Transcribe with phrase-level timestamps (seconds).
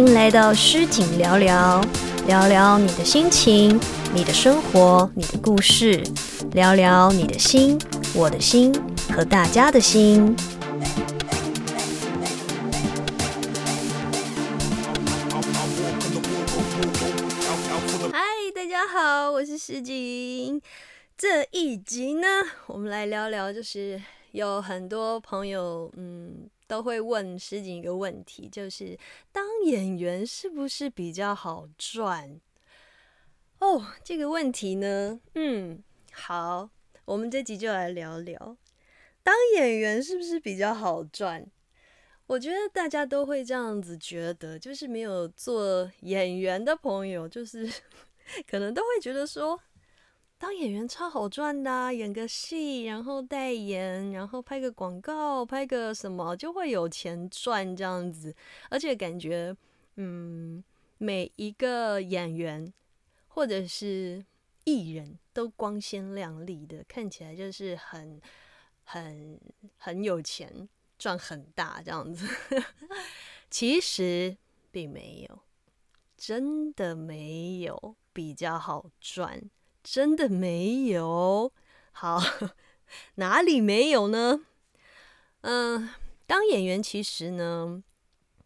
[0.00, 1.84] 迎来到诗景聊聊，
[2.26, 3.78] 聊聊你的心情、
[4.14, 6.02] 你的生活、你的故事，
[6.52, 7.78] 聊聊你的心、
[8.14, 8.72] 我的心
[9.12, 10.34] 和大家的心。
[18.10, 18.22] 嗨，
[18.54, 20.62] 大家好，我是诗景。
[21.18, 22.26] 这一集呢，
[22.68, 24.00] 我们来聊聊，就是
[24.32, 28.96] 有很多朋友，嗯，都会问诗景一个问题，就是
[29.32, 32.40] 当演员是不是比较好赚？
[33.58, 36.70] 哦，这个问题呢，嗯，好，
[37.06, 38.56] 我们这集就来聊聊，
[39.24, 41.44] 当演员是不是比较好赚？
[42.28, 47.68] 我觉得大家都会这样子觉得，就是没有做演员的朋友，就是
[48.48, 49.60] 可能都会觉得说。
[50.40, 58.34] 当演员超好赚的，演个戏，然后代言，然后拍个广告，拍个什么就会有钱赚这样子。
[58.70, 59.54] 而且感觉，
[59.96, 60.64] 嗯，
[60.96, 62.72] 每一个演员
[63.28, 64.24] 或者是
[64.64, 68.18] 艺人都光鲜亮丽的，看起来就是很
[68.84, 69.38] 很
[69.76, 70.66] 很有钱，
[70.98, 72.26] 赚很大这样子。
[73.50, 74.34] 其实
[74.70, 75.42] 并没有，
[76.16, 79.50] 真的没有比较好赚。
[79.82, 81.52] 真的没有
[81.92, 82.20] 好，
[83.16, 84.40] 哪里没有呢？
[85.42, 85.90] 嗯，
[86.26, 87.82] 当演员其实呢，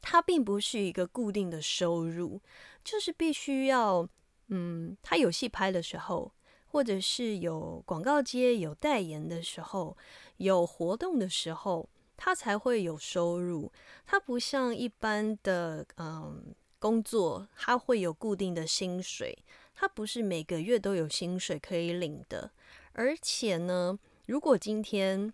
[0.01, 2.41] 它并不是一个固定的收入，
[2.85, 4.09] 就是必须要，
[4.49, 6.33] 嗯，他有戏拍的时候，
[6.67, 9.97] 或者是有广告接、有代言的时候，
[10.37, 13.73] 有活动的时候，他才会有收入。
[14.07, 19.37] 它不像一般的嗯工作，它会有固定的薪水。
[19.85, 22.51] 他不是每个月都有薪水可以领的，
[22.93, 25.31] 而且呢，如果今天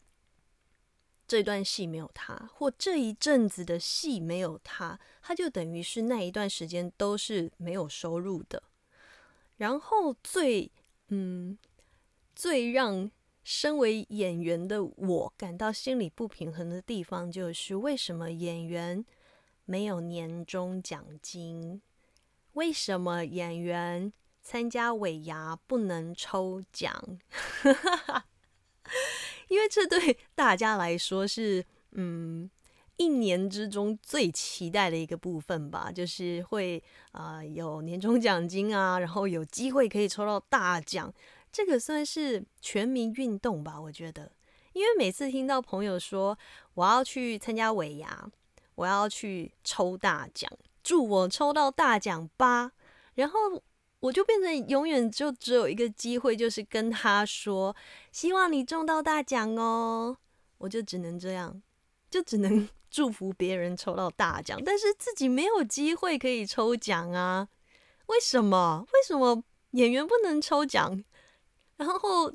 [1.28, 8.60] 这段戏没有他，或这一阵子的戏没有他，他就等于是那一段时间都是没有收入的。
[9.58, 10.72] 然后最
[11.10, 11.56] 嗯
[12.34, 13.08] 最让
[13.44, 19.06] 身为演员的我感到心里不平衡的地方，就是为什么演员
[19.64, 21.80] 没有年终奖金？
[22.54, 24.12] 为什么演员？
[24.50, 26.92] 参加尾牙不能抽奖，
[29.46, 32.50] 因为这对大家来说是嗯
[32.96, 41.14] 一年之中最期待的一个部分吧，就是会啊有年终奖金啊，然后有机会可以抽到大奖，
[41.52, 44.32] 这个算是全民运动吧，我觉得。
[44.72, 46.36] 因为每次听到朋友说
[46.74, 48.28] 我要去参加尾牙，
[48.74, 50.50] 我要去抽大奖，
[50.82, 52.72] 祝我抽到大奖吧，
[53.14, 53.62] 然后。
[54.00, 57.76] 我就变成永远就只有一个机会，就是跟他说
[58.10, 60.16] ：“希望你中到大奖哦！”
[60.58, 61.62] 我就只能这样，
[62.10, 67.48] 就只能 祝福别人抽到大奖，但是自己没有机会可以抽奖啊？
[68.06, 68.86] 为什么？
[68.92, 71.04] 为什么演员不能抽奖？
[71.76, 72.32] 然后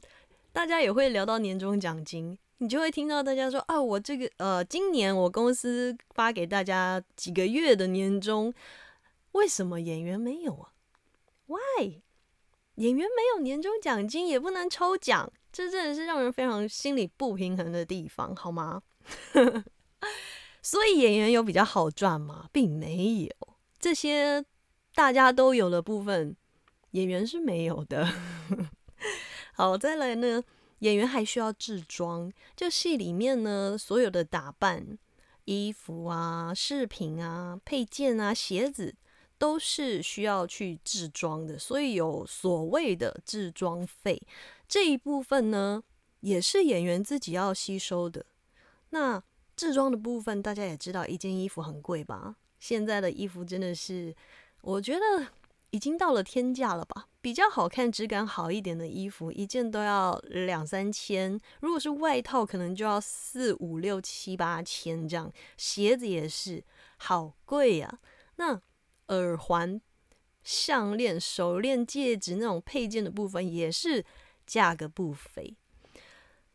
[0.54, 8.54] 大家也会聊到年终奖金，你就会听到大家说：“啊，我这个呃，今年我公司发给大家几个月的年终，
[9.32, 10.70] 为什么演员没有啊？”
[11.48, 12.02] Why？
[12.76, 18.82] 演员没有年终奖金，也不能抽奖，这真的是让人非常心理不平衡的地方，好吗？
[20.62, 22.50] 所以演员有比较好赚吗？
[22.52, 23.30] 并没有，
[23.80, 24.44] 这些
[24.94, 26.36] 大家都有的部分，
[26.92, 28.08] 演员是没有的。
[29.54, 30.44] 好，再来呢，
[30.80, 34.98] 演员还需要制装，就戏里面呢，所有的打扮、
[35.46, 38.96] 衣服啊、饰品啊、配件啊、鞋子。
[39.38, 44.22] 都是需要去制装的，所以有所谓的制装费
[44.68, 45.84] 这一部分呢，
[46.22, 48.26] 也是演员自己要吸收的。
[48.90, 49.22] 那
[49.56, 52.36] 制装的部分，大家也知道，一件衣服很贵吧？
[52.60, 54.16] 现在的衣服真的是，
[54.62, 55.28] 我觉得
[55.72, 57.08] 已经到了天价了吧？
[57.22, 65.32] 比较好看、质感好一点的衣服，一件都要两三千；如果是外套，可能就要四五六七八千这样。
[65.58, 66.64] 鞋子也是，
[66.98, 68.00] 好贵呀。
[68.38, 68.60] 那
[69.08, 69.80] 耳环、
[70.44, 74.04] 项链、手链、戒指那种配件的部分也是
[74.46, 75.56] 价格不菲。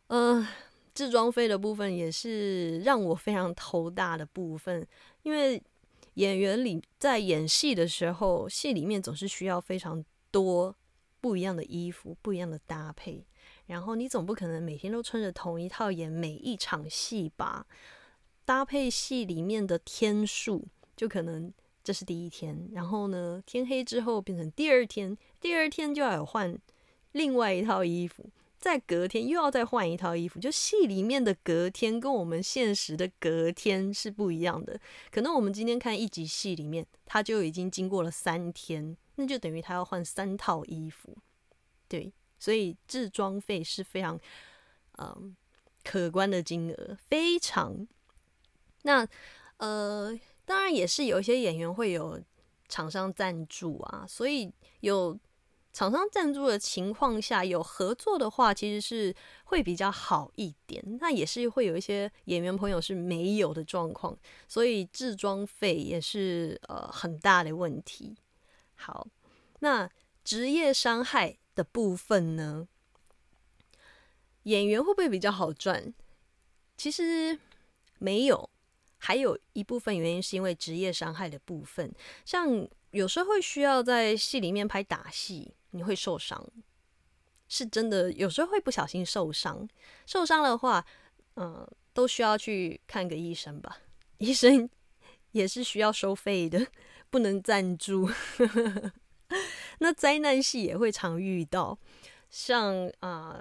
[0.09, 0.47] 呃，
[0.95, 4.87] 制装费的部分也是让我非常头大的部分，
[5.23, 5.63] 因为
[6.15, 10.75] 演员里在演戏的时候，戏里面总是需要非常多
[11.21, 13.25] 不一样的衣服、不一样的搭配，
[13.67, 17.67] 然后你总不可能每天都穿着同一套演每一场戏吧？
[18.45, 20.67] 搭配戏里面的天数，
[20.97, 21.53] 就可能。
[21.83, 26.57] 这是第一天，然后呢，天黑之后变成第二天，第二天就要有换
[27.13, 34.79] 另外一套衣服，在隔天又要再换一套衣服，就戏里面的隔天跟我们现实的隔天是不一样的。
[35.11, 41.17] 可能我们今天看一集戏里面，他就已经经过了三天，那就等于他要换三套衣服。
[41.89, 44.21] 对，所以制装费是非常
[44.99, 45.35] 嗯
[45.83, 47.89] 可观的金额，非常。
[48.83, 49.07] 那
[49.57, 50.19] 呃，
[50.51, 52.21] 当然也是有一些演员会有
[52.69, 55.17] 厂商赞助啊，所以有。
[55.73, 59.15] 厂商赞助的情况下，有合作的话，其实是
[59.45, 60.83] 会比较好一点。
[61.01, 64.19] 那也是会有一些演员朋友是没有的状况，
[64.49, 68.17] 所以制装费也是呃很大的问题。
[68.75, 69.07] 好，
[69.61, 69.89] 那
[70.25, 72.67] 职业伤害的部分呢，
[74.43, 75.95] 演员会不会比较好赚？
[76.77, 77.39] 其实
[78.01, 78.51] 没有，
[79.01, 81.93] 还有一部分原因是因为职业伤害的部分，
[82.25, 85.53] 像有时候会需要在戏里面拍打戏。
[85.73, 86.45] 你会受伤，
[87.49, 89.69] 是真的，有时候会不小心受伤。
[90.05, 90.85] 受伤的话，
[91.37, 93.79] 嗯，都需要去看个医生吧。
[94.19, 94.69] 医生
[95.31, 96.67] 也是需要收费的，
[97.09, 98.11] 不能赞助。
[99.79, 101.79] 那灾难戏也会常遇到，
[102.29, 103.41] 像啊，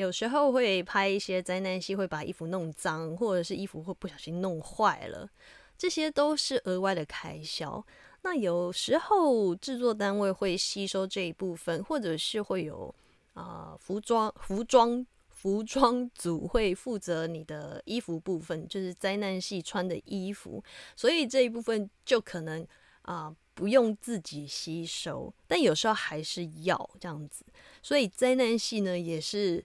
[0.00, 5.28] 有时候会拍一些灾难戏，会把衣服弄脏，或者是衣服会不小心弄坏了，
[5.76, 7.84] 这些都是额外的开销。
[8.22, 12.94] 那有时候制作单位会吸收这一部分，或者是会有
[13.34, 20.64] 啊服装服装服装组会负责你的衣服部分，就是灾难戏穿的衣服，
[20.96, 22.66] 所以这一部分就可能
[23.02, 27.44] 啊不用自己吸收，但有时候还是要这样子，
[27.82, 29.64] 所以灾难戏呢也是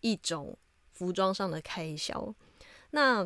[0.00, 0.56] 一种
[0.92, 2.34] 服装上的开销。
[2.90, 3.24] 那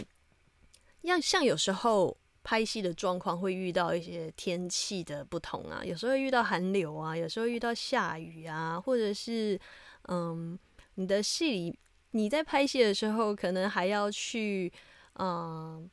[1.02, 2.16] 要像有时候。
[2.46, 9.58] 拍戏的状况会遇到一些天气的不同啊，有时候遇到寒流啊，有时候遇到下雨啊，或者是
[10.08, 10.58] 嗯，
[10.96, 11.78] 你的戏里
[12.10, 14.70] 你在拍戏的时候，可能还要去
[15.14, 15.88] 嗯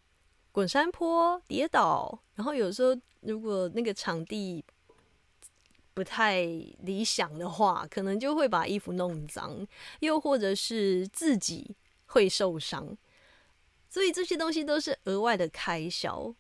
[0.51, 4.61] 滚山坡跌倒，然后有时候如果那个场地
[5.93, 6.41] 不太
[6.79, 9.67] 理想的话，可能就会把衣服弄脏，
[9.99, 12.97] 又或者是自己会受伤，
[13.89, 16.33] 所以这些东西都是额外的开销。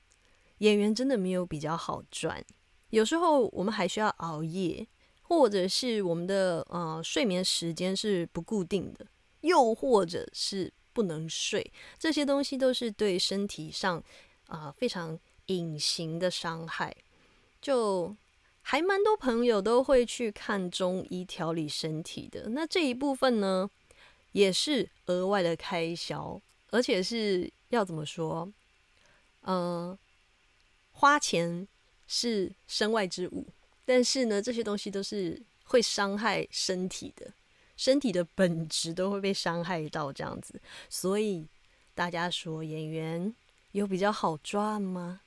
[0.59, 2.43] 演员真的没有比较好赚，
[2.91, 4.87] 有时候我们还需要熬夜，
[5.23, 9.07] 或者是我们的呃睡眠时间是不固定的，
[9.41, 14.03] 又或者是不能睡，这些东西都是对身体上
[14.47, 15.17] 啊非常
[15.47, 16.95] 隐形的伤害。
[17.59, 18.15] 就
[18.61, 23.69] 还蛮多朋友都会去看中医调理身体的，那这一部分呢
[24.31, 28.51] 也是额外的开销，而且是要怎么说？
[29.41, 29.97] 嗯。
[30.93, 31.67] 花钱
[32.05, 33.47] 是身外之物，
[33.85, 37.33] 但是呢，这些东西都是会伤害身体的，
[37.75, 40.61] 身体的本质都会被伤害到这样子。
[40.89, 41.47] 所以
[41.95, 43.33] 大家说，演员
[43.71, 45.21] 有比较好赚吗？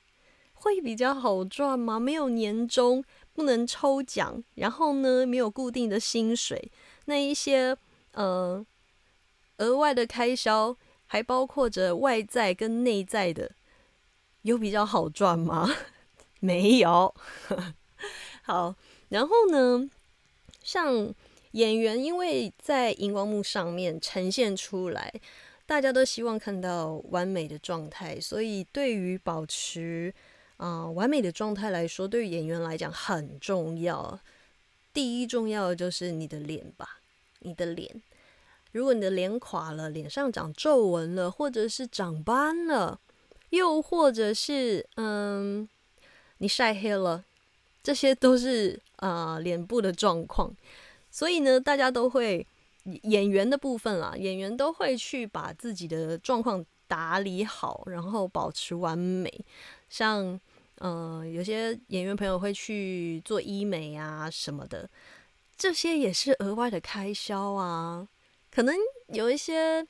[0.53, 1.99] 会比较好赚吗？
[1.99, 3.03] 没有年终，
[3.35, 6.71] 不能抽奖，然后呢，没有固定的薪水，
[7.05, 7.77] 那一些
[8.13, 8.65] 呃
[9.57, 13.51] 额外的开销，还包括着外在跟内在的。
[14.43, 15.69] 有比较好赚吗？
[16.39, 17.13] 没有。
[18.43, 18.75] 好，
[19.09, 19.89] 然后呢，
[20.63, 21.13] 像
[21.51, 25.13] 演员，因为在荧光幕上面呈现出来，
[25.65, 30.13] 大家都希望看到完美的状态，所以对于保持
[30.57, 34.19] 啊完美的状态来说，对于演员来讲很重要。
[34.93, 36.99] 第一重要的就是你的脸吧，
[37.39, 38.01] 你的脸。
[38.71, 42.99] 如果你的脸垮了，脸上长皱纹了，或者是长斑了。
[43.51, 45.67] 又或者是，嗯，
[46.39, 47.23] 你晒黑了，
[47.81, 50.53] 这些都是啊脸部的状况。
[51.09, 52.45] 所以呢，大家都会
[53.03, 59.45] 演员的部分啦，演员都会去把自己的状况打理好，然后保持完美。
[59.97, 60.39] 像，
[60.79, 64.89] 嗯，有些演员朋友会去做医美啊什么的，
[65.55, 68.07] 这些也是额外的开销啊。
[68.51, 68.75] 可能
[69.07, 69.85] 有一些。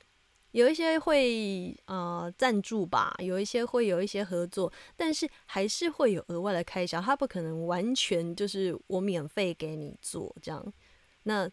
[0.52, 10.72] 有一些会呃赞助吧，有一些会有一些合作，但是还是会有额外的开销，他不可能完全就是我免费给你做这样。
[11.24, 11.50] 那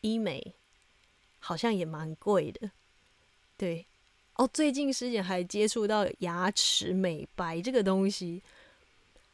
[0.00, 0.54] 医美
[1.40, 2.70] 好像也蛮贵的，
[3.54, 3.86] 对
[4.36, 4.48] 哦。
[4.52, 8.42] 最近师姐还接触到牙齿美白这个东西，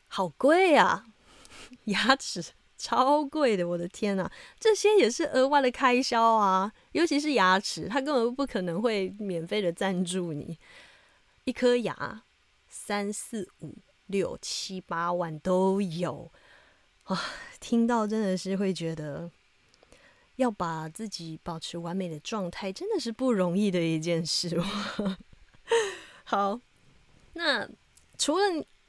[0.08, 1.04] 好贵啊，
[1.86, 2.44] 牙齿。
[2.78, 4.28] 超贵的，我的天呐，
[4.58, 6.72] 这些也是额外的开销啊！
[6.90, 10.58] 尤其是牙齿，他根本不可能会免费的赞助你。
[11.44, 12.24] 一颗牙
[12.68, 13.76] 三四五
[14.08, 16.28] 六七八万都有
[17.04, 17.16] 啊！
[17.60, 19.30] 听到真的是会觉得
[20.42, 24.60] 要把自己保持完美的状态，真的是不容易的一件事。
[26.24, 26.60] 好，
[27.34, 27.68] 那
[28.18, 28.44] 除了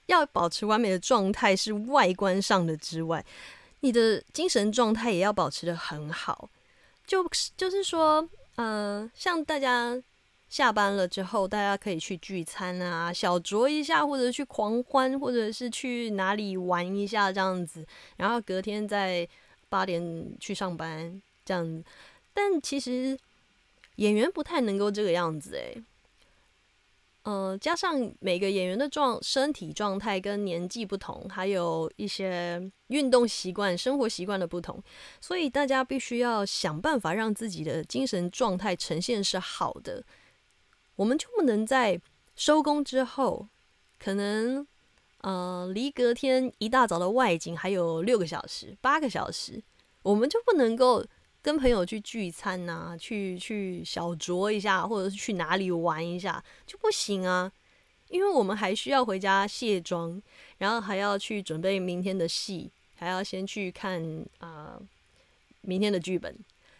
[0.07, 3.23] 要保持完美的状态是外观上的之外，
[3.81, 6.49] 你的精神状态也要保持的很好。
[7.05, 10.01] 就就是说，呃，像大家
[10.49, 17.85] 下班了之后，大家可以去聚餐啊，小酌一下，或者去狂欢，或者是去哪里玩一下这样子，
[18.17, 19.27] 然后隔天再
[19.67, 20.01] 八点
[20.39, 21.83] 去上班这样子。
[22.33, 23.17] 但其实
[23.97, 25.83] 演员不太能够这个样子诶。
[27.23, 34.83] 呃，加上每个演员的状身体状态跟年纪不同，还有一些运动习惯、生活习惯的不同，
[35.21, 40.03] 所以大家必须要想办法让自己的精神状态呈现是好的。
[40.97, 42.01] 我们就不能在
[42.35, 43.47] 收工之后，
[43.97, 44.67] 可能
[45.21, 49.63] 呃离隔天一大早的外景还有六个小时、八个小时，
[50.01, 51.05] 我们就不能够。
[51.43, 57.51] 跟朋友去聚餐呐，去去小酌一下，或者是去哪里玩一下就不行啊，
[58.07, 60.21] 因为我们还需要回家卸妆，
[60.57, 64.79] 然后还要去准备明天的戏，还要先去看啊
[65.59, 66.33] 明天的剧本，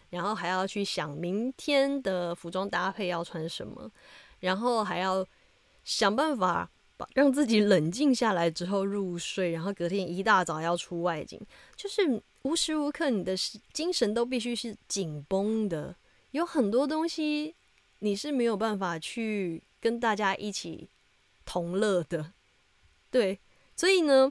[0.08, 3.90] 然后还要去想明天的服装搭配要穿什么，
[4.40, 5.26] 然后还要
[5.84, 11.38] 想办法把让自己冷静下来之后入睡，然后隔天一大早要出外景，
[11.76, 12.22] 就是。
[12.44, 13.34] 无时无刻，你的
[13.72, 15.96] 精神都必须是紧绷的。
[16.32, 17.54] 有很多东西
[18.00, 20.88] 你是没有办法去跟大家一起
[21.44, 22.32] 同乐的，
[23.10, 23.38] 对。
[23.76, 24.30] 所以呢，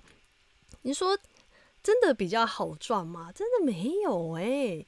[0.83, 1.17] 你说
[1.81, 3.31] 真的比较好赚吗？
[3.33, 4.85] 真的没有哎。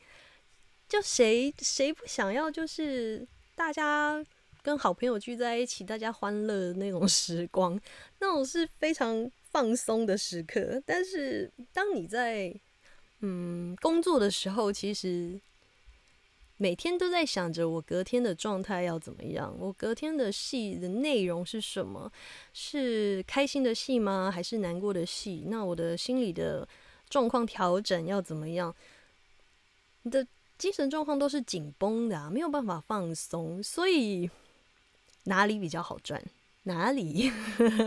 [0.88, 4.24] 就谁谁不想要，就是大家
[4.62, 7.78] 跟好朋友聚在一起，大家欢乐的那种时光，
[8.20, 10.80] 那种是非常放松的时刻。
[10.86, 12.54] 但是当你在
[13.28, 15.40] 嗯，工作的时候其实
[16.58, 22.12] 每天都在想着我隔天的状态要怎么样，我隔天的戏的内容是什么？
[22.54, 24.30] 是开心的戏吗？
[24.32, 25.46] 还是难过的戏？
[25.48, 26.68] 那我的心理的
[27.10, 28.74] 状况调整要怎么样？
[30.04, 30.26] 你的
[30.60, 34.30] 精神状况都是紧绷的，啊没有办法放松，所以
[35.24, 36.24] 哪里比较好赚？
[36.66, 37.32] 哪里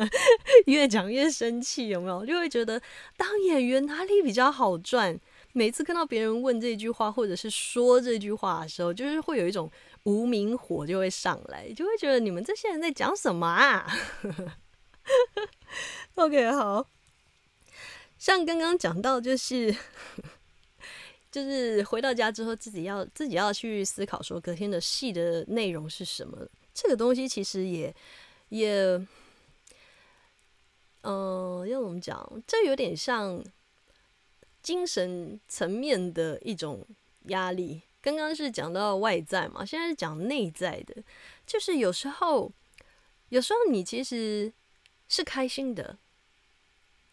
[0.66, 2.24] 越讲越生气，有没有？
[2.24, 2.80] 就会觉得
[3.16, 5.18] 当演员哪里比较好赚？
[5.52, 9.68] 每次看到别人问这句话，或者是说这句话的时候，就是会有一种
[10.04, 13.84] 无名火就会上来，就会觉得你们这些人在讲什么啊？
[16.14, 16.86] OK，好
[18.16, 19.74] 像刚刚讲到，就是
[21.32, 26.46] 就是回到家之后，自己要自己要去思考说隔天的戏的内容是什么。
[26.72, 27.92] 这个东西其实也。
[28.48, 29.00] 也，
[31.02, 32.42] 嗯，要怎么讲？
[32.46, 33.42] 这有点像
[34.62, 36.86] 精神层面的一种
[37.24, 37.82] 压力。
[38.00, 41.02] 刚刚是讲到外在嘛，现在是讲内在的。
[41.46, 42.50] 就是有时候，
[43.28, 44.52] 有时候你其实
[45.08, 45.98] 是开心的，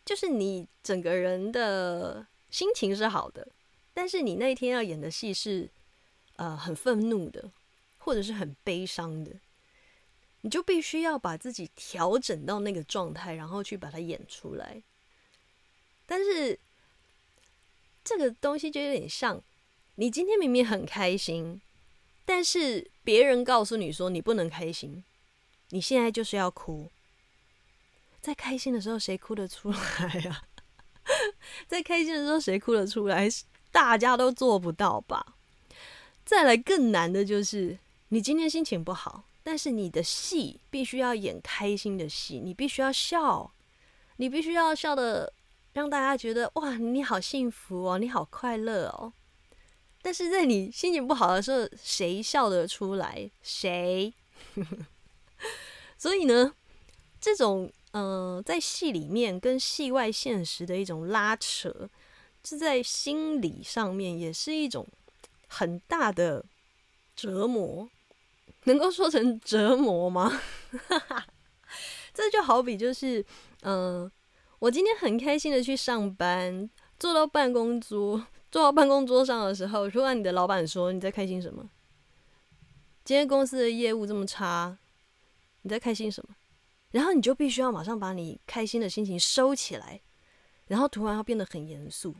[0.05, 3.47] 就是你整个人的心情是好的，
[3.93, 5.69] 但是你那一天要演的戏是
[6.37, 7.51] 呃很愤怒的，
[7.97, 9.31] 或者是很悲伤的。
[10.45, 14.79] 你就必须要把自己调整到那个状态，然后去把它演出来。
[16.05, 16.59] 但是
[18.03, 19.41] 这个东西就有点像，
[19.95, 21.59] 你今天明明很开心，
[22.25, 25.03] 但是别人告诉你说你不能开心，
[25.69, 26.91] 你现在就是要哭。
[28.21, 30.43] 在开心的时候谁哭得出来呀？
[31.67, 33.27] 在开心的时候谁哭得出来？
[33.71, 35.35] 大家都做不到吧？
[36.23, 39.23] 再来更难的就是，你今天心情不好。
[39.47, 43.53] 但是你的戏必须要演开心的戏，你必须要笑，
[44.15, 45.31] 你必须要笑的
[45.73, 49.13] 让大家觉得哇，你好幸福哦，你好快乐哦。
[50.01, 53.29] 但是在你心情不好的时候，谁笑得出来？
[53.43, 54.11] 谁？
[55.95, 56.55] 所以呢，
[57.21, 61.87] 这种呃，在戏里面跟戏外现实的一种拉扯，
[62.43, 64.87] 是在心理上面也是一种
[65.47, 66.43] 很大的
[67.15, 67.87] 折磨。
[68.65, 70.41] 能够说成折磨吗？
[72.13, 73.25] 这就好比就是，
[73.61, 74.09] 嗯，
[74.59, 81.69] 我今天很开心的去上班，坐到办公桌，坐到办公桌上的时候，突然你的老板说你在开心什么？
[83.03, 84.77] 今天公司的业务这么差，
[85.63, 86.35] 你在开心什么？
[86.91, 90.01] 然后你就必须要马上把你开心的心情收起来，
[90.67, 92.15] 然后突然要变得很严肃、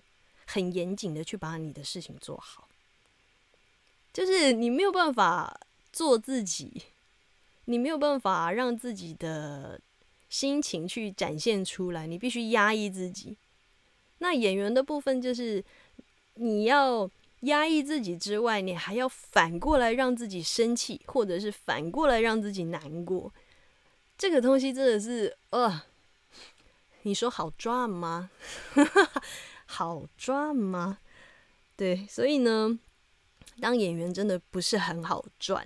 [0.45, 2.67] 很严谨的去把你的事情做好，
[4.11, 5.61] 就是你没有办法。
[5.95, 6.83] 做自己，
[7.63, 9.79] 你没有办法让自己的
[10.27, 13.37] 心情去展现出来，你必须压抑自己。
[14.17, 15.63] 那演员的部分就是
[16.33, 17.09] 你要
[17.41, 23.31] 压抑自己之外，你还要反过来让自己生气，或者是反过来让自己难过。
[24.17, 25.81] 这个东西真的是，呃，
[27.03, 28.29] 你说好赚吗？
[29.65, 30.97] 好赚吗？
[31.77, 32.77] 对，所以呢，
[33.61, 35.65] 当演员真的不是很好赚，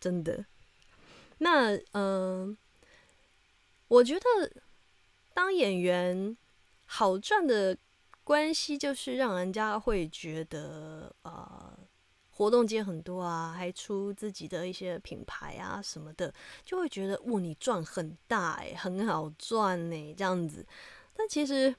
[0.00, 0.44] 真的。
[1.38, 2.56] 那，嗯，
[3.88, 4.50] 我觉得
[5.34, 6.36] 当演员
[6.86, 7.76] 好赚的
[8.24, 11.78] 关系，就是让人家会觉得，呃。
[12.32, 16.32] 活动接很多啊，还出自己的一些品牌啊什么的，
[16.64, 20.66] 就会觉得哇，你赚很大哎，很好赚呢，这样子。
[21.12, 21.74] 但其实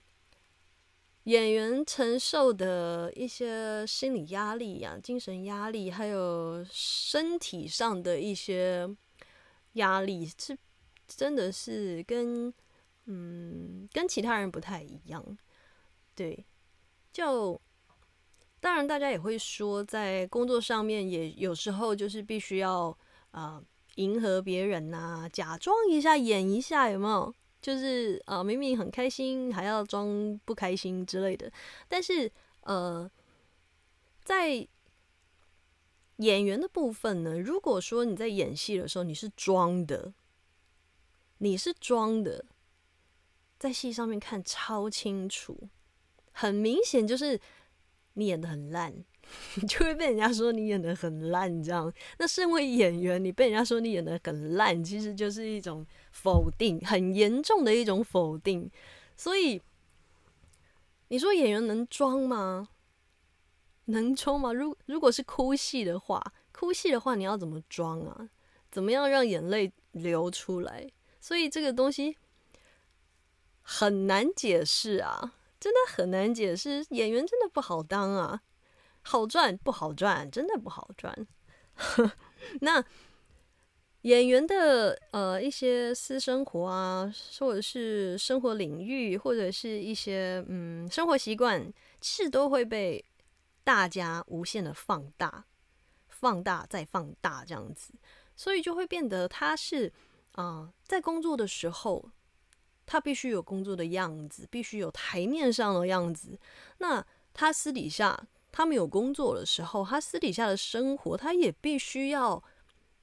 [1.26, 8.90] 演员承受的一些心理压力呀、精神压力，还有身体上的一些
[9.74, 10.58] 压力，是
[11.08, 12.54] 真的是跟
[13.06, 15.38] 嗯跟其他人不太一样。
[16.16, 16.46] 对，
[17.12, 17.60] 就。
[18.64, 22.96] 当然，大家也会说，在工作上面也有时候就是必须要
[23.32, 23.60] 啊
[23.96, 27.34] 迎合别人呐，假装一下，演一下，有没有？
[27.62, 31.52] 就是啊，明明很开心，还要装不开心之类的。
[31.88, 33.10] 但是呃，
[34.24, 34.68] 在
[36.18, 40.14] 演员的部分呢，如果说你在演戏的时候你是装的，
[41.38, 42.46] 你是装的，
[43.58, 45.70] 在戏上面看超清楚，
[46.32, 47.40] 很明显就是。
[48.16, 49.06] 你演的很烂，
[49.68, 51.92] 就会被人家说你演的很烂，这样。
[52.18, 58.70] 那身为演员，你被人家说你演的很烂，其实就是一种否定，很严重的一种否定。
[59.16, 59.62] 所以，
[61.10, 62.70] 你说演员能装吗？
[63.86, 64.54] 能装吗？
[64.54, 66.22] 如如果是哭戏的话，
[66.52, 68.30] 哭戏的话，你要怎么装啊？
[68.72, 70.90] 怎么样让眼泪流出来？
[71.20, 72.18] 所以这个东西
[73.62, 75.36] 很难解释啊。
[75.60, 78.42] 真的很难解释，演员真的不好当啊，
[79.02, 81.28] 好赚不好赚，真的不好赚。
[82.62, 82.84] 那
[84.02, 93.04] 演员的呃一些私生活啊，或者是生活领域，或者是一些嗯生活习惯，其实都会被
[93.64, 95.46] 大家无限的放大、
[96.08, 97.94] 放大再放大这样子，
[98.36, 99.92] 所以就会变得他是
[100.34, 102.12] 啊在工作的时候。
[102.84, 106.38] 他必须有工作的样子，必须有台面上的样子。
[106.80, 112.44] 那他私底下，他没有工作的时候，他私底下的生活，他也必须要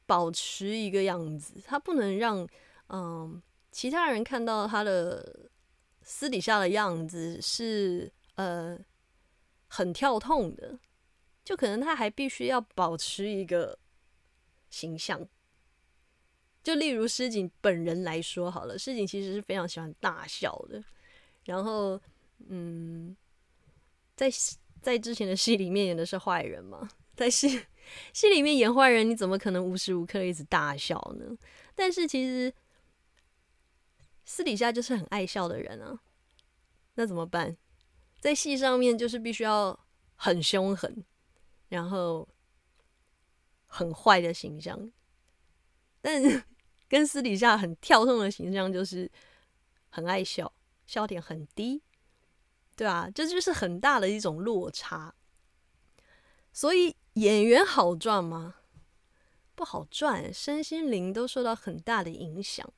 [0.06, 1.60] 保持一个样子。
[1.64, 2.46] 他不能让
[2.88, 5.50] 嗯其他人看到他的
[6.02, 8.78] 私底下的样子是呃
[9.66, 10.78] 很跳痛的，
[11.44, 13.78] 就可能他还必须要保持一个
[14.70, 15.26] 形象。
[16.62, 20.82] 就例如诗景本人来说好了，诗景其实是非常喜欢大笑的。
[21.44, 21.98] 然后，
[22.48, 23.16] 嗯，
[24.14, 24.30] 在
[24.82, 27.60] 在之前的戏里面演的是坏人嘛， 在戏
[28.12, 31.36] 戏里面演坏人，你怎么可能无时无刻一直大笑呢？
[31.74, 32.52] 但是其实
[34.24, 36.00] 私底下就是很爱笑的人啊。
[36.94, 37.56] 那怎么办？
[38.20, 39.78] 在戏上面就是必须要
[40.16, 41.04] 很凶狠，
[41.68, 42.28] 然后
[43.66, 44.90] 很坏的形象，
[46.00, 46.44] 但。
[46.90, 49.12] 跟私底下很跳动的形象就是
[49.90, 50.50] 很爱笑，
[50.86, 51.82] 笑点很低，
[52.78, 55.12] 对啊，这就是很大的一种落差。
[56.52, 58.54] 所以演员好赚吗？
[59.56, 62.72] 不好赚，身心灵都受到很大的影响。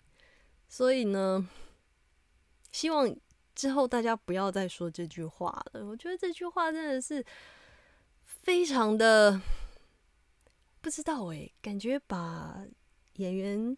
[0.66, 1.46] 所以呢，
[2.72, 3.14] 希望
[3.54, 5.84] 之后大家不要再说这句话了。
[5.84, 7.22] 我觉得这句话真的是
[8.24, 9.38] 非常的
[10.80, 12.64] 不知道哎，感觉把
[13.16, 13.76] 演员。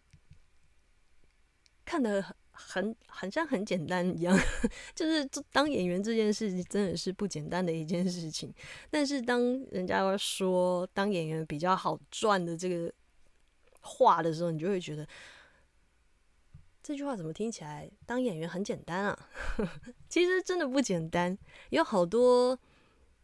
[1.85, 4.37] 看得很很很像很简单一样，
[4.95, 8.53] 就是当演员这件事情真的是不简单的一件事情。
[8.89, 12.93] 但是当人家说当演员比较好赚的这个
[13.81, 15.05] 话的时候，你就会觉得
[16.81, 19.29] 这句话怎么听起来当演员很简单啊？
[20.07, 21.37] 其实真的不简单，
[21.71, 22.57] 有好多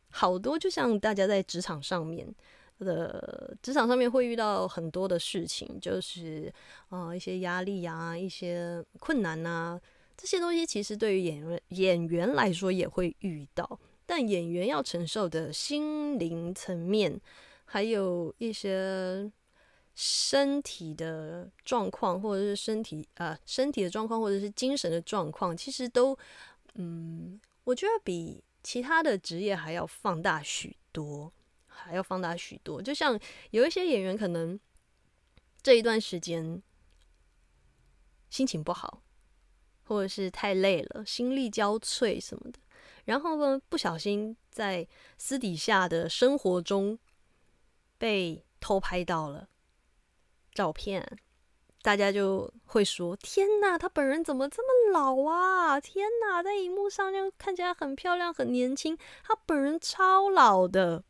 [0.09, 2.33] 好多，就像大家在职场上面。
[2.79, 6.51] 的职场上面会遇到很多的事情，就是
[6.89, 9.79] 啊一些压力啊，一些困难呐，
[10.17, 17.19] 这些东西其实对于演员演员来说也会遇到，但演员要承受的心灵层面，
[17.65, 19.31] 还有一些
[19.93, 26.17] 身体的状况，或者是身体啊身体的状况，或者是精神的状况，其实都
[26.75, 31.31] 嗯，我觉得比其他的职业还要放大许多。
[31.83, 33.19] 还要放大许多，就像
[33.51, 34.59] 有一些演员可能
[35.61, 36.61] 这一段时间
[38.29, 39.01] 心情不好，
[39.83, 42.59] 或者是太累了，心力交瘁什么的，
[43.05, 44.87] 然后呢，不小心在
[45.17, 46.99] 私底下的生活中
[47.97, 49.49] 被偷拍到了
[50.53, 51.19] 照片，
[51.81, 55.79] 大家就会说：“天哪，他本人怎么这么老啊？
[55.79, 61.03] 天哪，在荧幕上就看起来很漂亮、很年轻，他本人超老的。”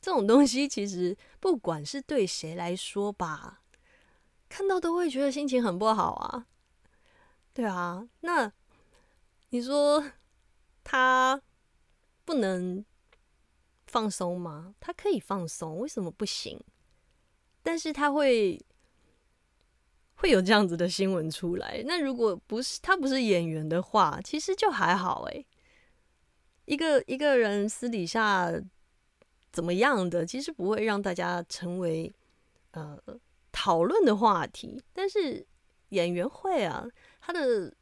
[0.00, 3.62] 这种东西其实不管是对谁来说吧，
[4.48, 6.46] 看到都会觉得心情很不好啊。
[7.52, 8.52] 对啊，那
[9.50, 10.12] 你说
[10.84, 11.42] 他
[12.24, 12.84] 不能
[13.88, 14.74] 放松吗？
[14.78, 16.60] 他可以放松，为什么不行？
[17.64, 18.64] 但是他会
[20.14, 21.82] 会有这样子的新闻出来。
[21.84, 25.44] 那如果不是他不是演员的话，其实就还好诶。
[26.66, 28.52] 一个一个人私底下。
[29.50, 32.12] 怎么样的，其实不会让大家成为
[32.72, 32.98] 呃
[33.50, 35.44] 讨论的话题，但是
[35.88, 36.86] 演员会啊，
[37.20, 37.72] 他的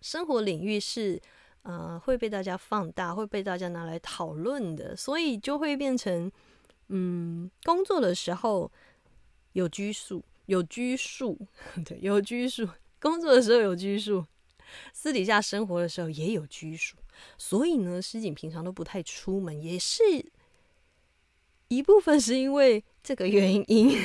[0.00, 1.20] 生活领域是
[1.62, 6.30] 呃会被大家放大，会被大家拿来讨论的，所以就会变成
[6.88, 8.70] 嗯工作的时候
[9.52, 11.36] 有拘束，有拘束，
[11.84, 12.66] 对，有拘束，
[13.00, 14.24] 工作的时候有拘束，
[14.94, 16.96] 私底下生活的时候也有拘束，
[17.36, 20.02] 所以呢，诗锦平常都不太出门，也是。
[21.68, 23.96] 一部分是因为这个原因，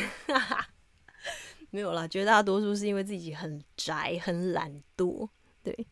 [1.71, 5.28] 没有啦，绝大多数是因为自己很宅、很懒惰，
[5.63, 5.88] 对。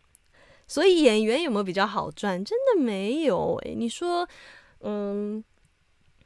[0.68, 2.44] 所以演员有没有比较好赚？
[2.46, 3.74] 真的没有诶。
[3.76, 4.26] 你说，
[4.80, 5.44] 嗯，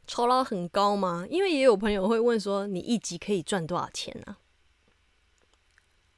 [0.05, 1.25] 酬劳很高吗？
[1.29, 4.38] 因为也有朋友会问说，你一集可以赚多少钱呢？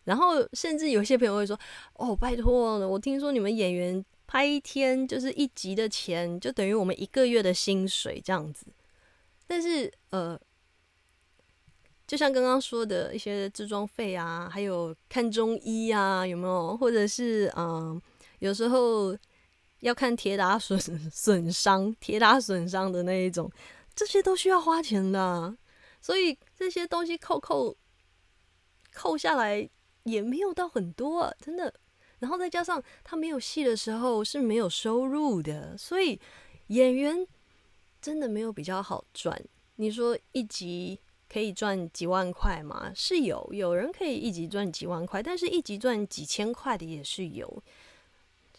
[0.03, 1.57] 然后甚至有些朋友会说，
[1.93, 8.65] 哦，拜托，我听说你们演员拍一天就是一集的钱，就等于我们一个月的薪水这样子。
[9.49, 10.37] 但是，呃，
[12.05, 16.75] 就像刚刚说的一些置装费啊，还有看中医啊，有没有？
[16.75, 17.99] 或者是，嗯，
[18.39, 19.17] 有时候
[19.79, 20.77] 要看铁打损
[21.09, 23.49] 损伤、铁打损伤的那一种，
[23.95, 25.57] 这些都需要花钱的。
[26.01, 27.75] 所以这些东西扣扣
[28.93, 29.69] 扣下来
[30.03, 31.73] 也没有到很多，啊真的。
[32.19, 36.19] 然后再加上他没有戏的时候是没有收入的，所以
[36.67, 37.25] 演员。
[38.07, 39.37] 真的没有比较好赚。
[39.75, 42.89] 你说一集可以赚几万块吗？
[42.95, 47.61] 是有，有人可以一集赚几万块，但是一集赚几千块的也是有。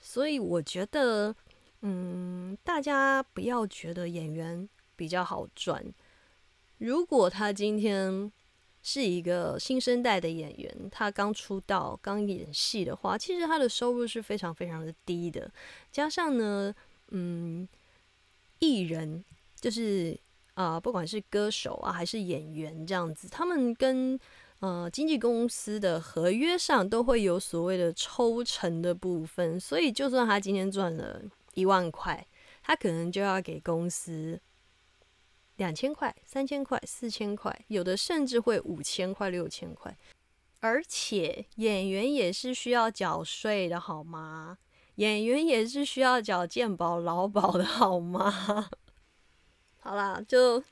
[0.02, 1.34] 所以我觉得，
[1.80, 5.82] 嗯，大家不要觉得演员比较好赚。
[6.76, 8.30] 如果他今天
[8.82, 15.50] 是一个新生代的演员，他刚出道、刚演戏的话，其实他的收入是非常非常的低的。
[15.90, 16.74] 加上呢，
[17.08, 17.66] 嗯，
[18.58, 19.24] 艺人。
[19.60, 20.18] 就是
[20.54, 24.18] 啊，不管是歌手啊，还是演员这样子，他们跟
[24.60, 31.22] 呃经纪公司的合约上都会有所谓的抽成的部分，所以就算他今天赚了
[31.54, 32.26] 一万块，
[32.62, 34.40] 他可能就要给公司
[35.56, 39.96] 两千块、三千块、四千块，有的甚至会五千块、六千块。
[40.60, 44.58] 而且演员也是需要缴税的好吗？
[44.96, 48.68] 演员也是需要缴健保、劳保的好吗？
[49.80, 50.62] 好啦，就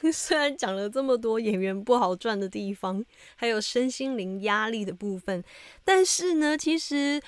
[0.12, 3.04] 虽然讲了这么多演员不好赚的地方，
[3.36, 5.42] 还有身心灵压力的部分，
[5.84, 7.20] 但是呢，其实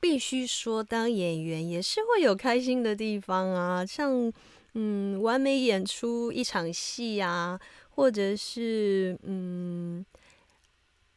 [0.00, 4.32] 必须说，当演员也是会有开心的地方啊，像
[4.74, 7.60] 嗯，完美演出一场戏啊，
[7.90, 10.04] 或者是嗯，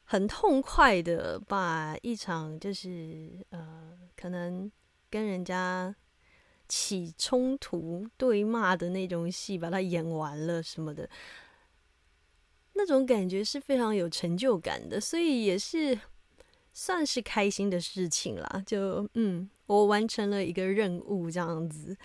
[0.03, 4.71] 很痛快的把一场就是呃，可能
[5.09, 5.95] 跟人家。
[6.67, 11.09] 起冲突、对骂的那种戏，把它演完了什么的，
[12.73, 15.99] 那种感觉是非常有成就感的，所以也是
[16.73, 18.63] 算是开心的事情啦。
[18.65, 21.95] 就嗯，我完成了一个任务这样子。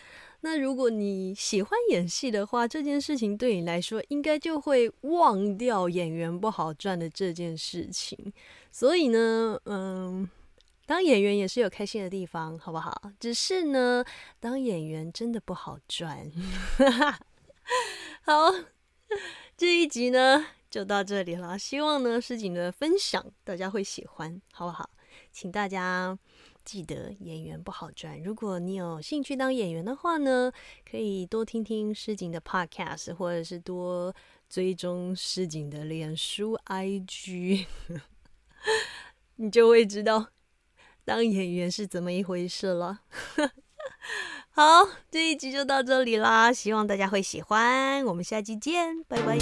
[0.40, 8.32] 那如果你喜欢演戏的话，这件事情对你来说，应该就会忘掉演员不好赚的这件事情。
[8.70, 10.28] 所以呢，嗯。
[10.92, 13.10] 当演员也是有开心的地方，好不好？
[13.18, 14.04] 只是呢，
[14.38, 16.30] 当演员真的不好赚。
[18.20, 18.52] 好，
[19.56, 21.58] 这一集呢就到这里了。
[21.58, 24.90] 希望呢诗锦的分享大家会喜欢，好不好？
[25.32, 26.18] 请大家
[26.62, 28.22] 记得演员不好赚。
[28.22, 30.52] 如果你有兴趣当演员的话呢，
[30.84, 34.14] 可以多听听诗锦的 podcast，或者是多
[34.46, 37.64] 追踪诗锦的脸书 IG，
[39.36, 40.28] 你就会知道。
[41.04, 43.00] 当演员是怎么一回事了？
[44.54, 49.38] 好，这一集就到这里啦，希望大家会喜欢，我们下期见，拜拜。